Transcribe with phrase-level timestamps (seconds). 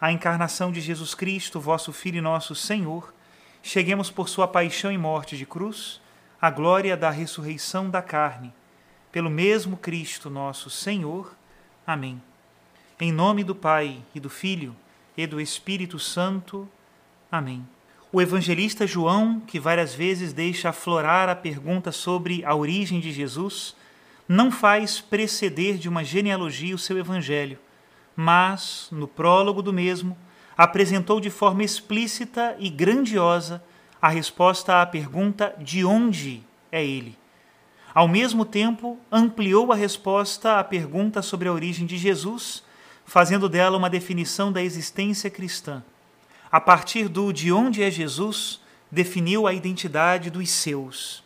[0.00, 3.12] a encarnação de Jesus Cristo, vosso Filho e nosso Senhor,
[3.62, 6.00] cheguemos por sua paixão e morte de cruz
[6.40, 8.52] à glória da ressurreição da carne,
[9.10, 11.34] pelo mesmo Cristo nosso Senhor.
[11.84, 12.22] Amém.
[13.00, 14.74] Em nome do Pai e do Filho
[15.16, 16.68] e do Espírito Santo.
[17.30, 17.66] Amém.
[18.12, 23.74] O evangelista João, que várias vezes deixa aflorar a pergunta sobre a origem de Jesus,
[24.28, 27.58] não faz preceder de uma genealogia o seu evangelho
[28.20, 30.18] mas, no prólogo do mesmo,
[30.56, 33.62] apresentou de forma explícita e grandiosa
[34.02, 37.16] a resposta à pergunta de onde é ele.
[37.94, 42.64] Ao mesmo tempo, ampliou a resposta à pergunta sobre a origem de Jesus,
[43.06, 45.80] fazendo dela uma definição da existência cristã.
[46.50, 51.22] A partir do de onde é Jesus, definiu a identidade dos seus.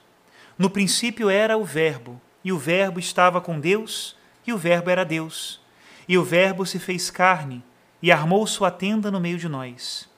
[0.58, 4.14] No princípio era o Verbo, e o Verbo estava com Deus,
[4.47, 5.61] e o Verbo era Deus.
[6.08, 7.62] E o Verbo se fez carne
[8.02, 10.08] e armou sua tenda no meio de nós.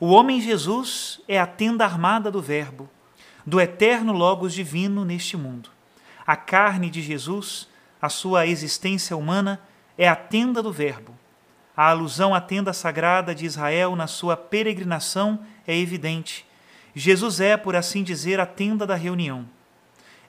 [0.00, 2.88] O homem Jesus é a tenda armada do Verbo,
[3.44, 5.70] do eterno Logos divino neste mundo.
[6.26, 7.68] A carne de Jesus,
[8.00, 9.60] a sua existência humana,
[9.98, 11.14] é a tenda do Verbo.
[11.76, 16.46] A alusão à tenda sagrada de Israel na sua peregrinação é evidente.
[16.94, 19.44] Jesus é, por assim dizer, a tenda da reunião.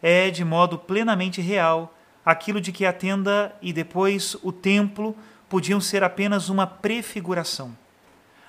[0.01, 1.94] É, de modo plenamente real,
[2.25, 5.15] aquilo de que a tenda e depois o templo
[5.47, 7.77] podiam ser apenas uma prefiguração.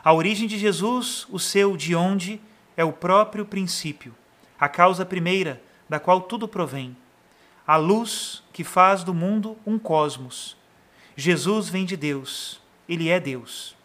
[0.03, 2.41] A origem de Jesus, o seu de onde,
[2.77, 4.15] é o próprio princípio,
[4.59, 6.97] a causa primeira da qual tudo provém,
[7.67, 10.57] a luz que faz do mundo um cosmos.
[11.17, 13.77] Jesus vem de Deus, ele é Deus.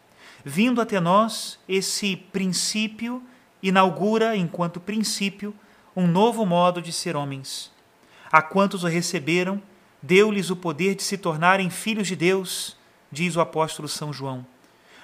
[0.44, 3.22] Vindo até nós, esse princípio
[3.62, 5.53] inaugura, enquanto princípio,
[5.96, 7.72] um novo modo de ser homens.
[8.31, 9.62] A quantos o receberam,
[10.02, 12.78] deu-lhes o poder de se tornarem filhos de Deus,
[13.12, 14.46] diz o apóstolo São João.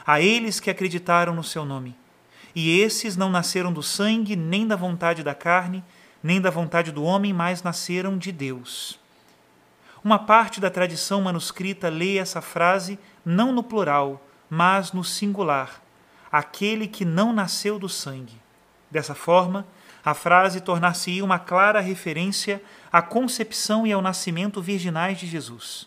[0.06, 1.96] A eles que acreditaram no seu nome.
[2.56, 5.84] E esses não nasceram do sangue, nem da vontade da carne,
[6.24, 9.00] nem da vontade do homem, mas nasceram de Deus.
[10.04, 15.82] Uma parte da tradição manuscrita lê essa frase não no plural, mas no singular:
[16.32, 18.42] aquele que não nasceu do sangue.
[18.90, 19.68] Dessa forma,
[20.08, 25.86] a frase tornar-se-ia uma clara referência à concepção e ao nascimento virginais de Jesus.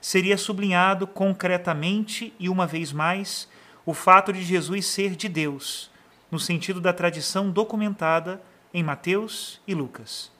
[0.00, 3.46] Seria sublinhado concretamente e uma vez mais
[3.84, 5.90] o fato de Jesus ser de Deus,
[6.30, 8.40] no sentido da tradição documentada
[8.72, 10.32] em Mateus e Lucas.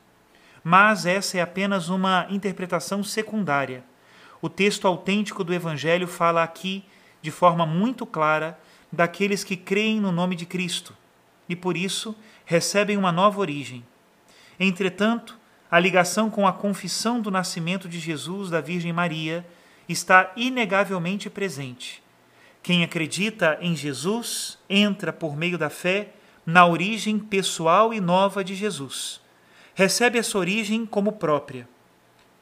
[0.65, 3.85] Mas essa é apenas uma interpretação secundária.
[4.41, 6.83] O texto autêntico do Evangelho fala aqui,
[7.21, 8.59] de forma muito clara,
[8.91, 10.97] daqueles que creem no nome de Cristo
[11.49, 12.15] e por isso
[12.45, 13.85] recebem uma nova origem.
[14.59, 15.39] Entretanto,
[15.71, 19.47] a ligação com a confissão do nascimento de Jesus da Virgem Maria
[19.89, 22.03] está inegavelmente presente.
[22.63, 26.11] Quem acredita em Jesus entra, por meio da fé,
[26.45, 29.21] na origem pessoal e nova de Jesus.
[29.75, 31.69] Recebe essa origem como própria.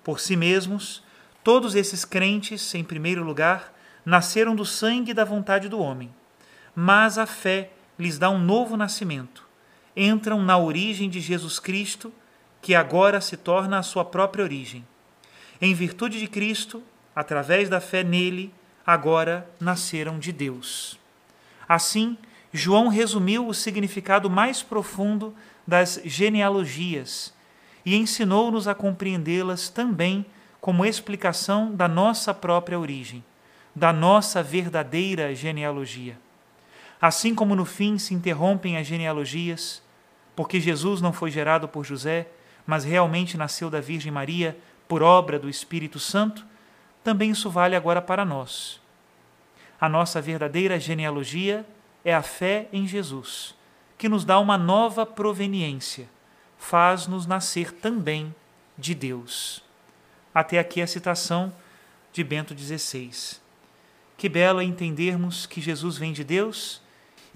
[0.02, 1.02] Por si mesmos,
[1.42, 6.14] todos esses crentes, em primeiro lugar, nasceram do sangue e da vontade do homem.
[6.75, 9.46] Mas a fé lhes dá um novo nascimento.
[9.96, 12.12] Entram na origem de Jesus Cristo,
[12.60, 14.87] que agora se torna a sua própria origem.
[15.60, 16.82] Em virtude de Cristo,
[17.14, 18.52] através da fé nele,
[18.87, 20.98] agora nasceram de Deus.
[21.69, 22.16] Assim,
[22.52, 25.34] João resumiu o significado mais profundo
[25.66, 27.32] das genealogias
[27.84, 30.26] e ensinou-nos a compreendê-las também
[30.60, 33.25] como explicação da nossa própria origem,
[33.75, 36.19] da nossa verdadeira genealogia.
[37.00, 39.82] Assim como no fim se interrompem as genealogias,
[40.34, 42.28] porque Jesus não foi gerado por José,
[42.66, 44.56] mas realmente nasceu da Virgem Maria
[44.88, 46.44] por obra do Espírito Santo,
[47.04, 48.81] também isso vale agora para nós.
[49.81, 51.66] A nossa verdadeira genealogia
[52.04, 53.54] é a fé em Jesus,
[53.98, 56.08] que nos dá uma nova proveniência,
[56.58, 58.34] faz-nos nascer também
[58.76, 59.62] de Deus.
[60.34, 61.52] Até aqui a citação
[62.12, 63.38] de Bento XVI.
[64.16, 66.82] Que belo é entendermos que Jesus vem de Deus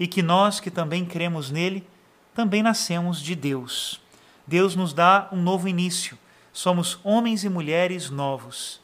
[0.01, 1.87] e que nós que também cremos nele,
[2.33, 4.01] também nascemos de Deus.
[4.45, 6.17] Deus nos dá um novo início.
[6.51, 8.81] Somos homens e mulheres novos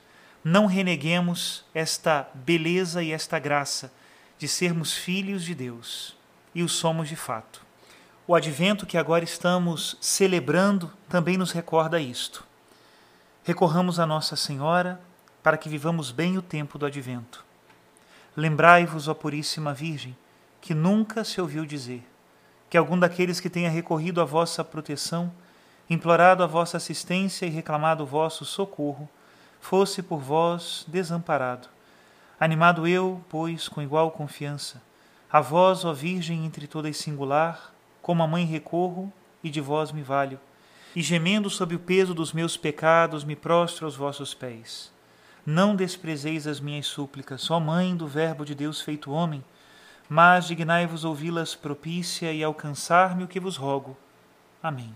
[0.47, 3.91] não reneguemos esta beleza e esta graça
[4.39, 6.15] de sermos filhos de Deus,
[6.55, 7.61] e o somos de fato.
[8.25, 12.45] O advento que agora estamos celebrando também nos recorda isto.
[13.43, 15.01] Recorramos a Nossa Senhora
[15.43, 17.43] para que vivamos bem o tempo do advento.
[18.33, 20.15] Lembrai-vos, ó Puríssima Virgem,
[20.67, 22.03] que nunca se ouviu dizer
[22.69, 25.31] que algum daqueles que tenha recorrido à vossa proteção,
[25.89, 29.07] implorado a vossa assistência e reclamado o vosso socorro,
[29.61, 31.69] fosse por vós desamparado.
[32.37, 34.81] Animado eu, pois, com igual confiança,
[35.31, 39.09] a vós, ó Virgem, entre todas singular, como a mãe recorro
[39.41, 40.37] e de vós me valho,
[40.93, 44.91] e gemendo sob o peso dos meus pecados, me prostro aos vossos pés.
[45.45, 49.41] Não desprezeis as minhas súplicas, ó Mãe do Verbo de Deus feito homem,
[50.09, 53.98] mas dignai-vos ouvi-las propícia e alcançar-me o que vos rogo.
[54.62, 54.94] Amém.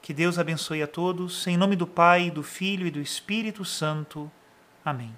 [0.00, 4.30] Que Deus abençoe a todos, em nome do Pai, do Filho e do Espírito Santo.
[4.84, 5.14] Amém.